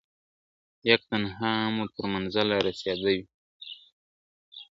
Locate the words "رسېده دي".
2.67-3.19